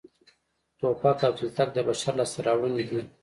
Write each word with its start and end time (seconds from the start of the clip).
ټوپک 0.79 1.19
او 1.27 1.33
تلتک 1.37 1.69
د 1.73 1.77
بشر 1.87 2.13
لاسته 2.19 2.39
راوړنې 2.47 2.83
دي 2.89 3.01